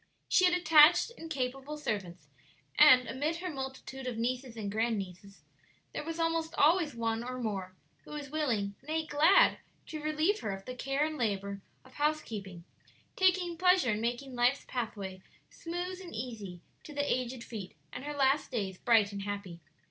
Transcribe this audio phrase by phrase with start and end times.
[0.27, 2.27] She had attached and capable servants,
[2.79, 5.43] and amid her multitude of nieces and grand nieces,
[5.93, 10.49] there was almost always one or more who was willing nay, glad, to relieve her
[10.53, 12.63] of the care and labor of housekeeping,
[13.15, 18.15] taking pleasure in making life's pathway smooth and easy to the aged feet, and her
[18.15, 19.59] last days bright and happy.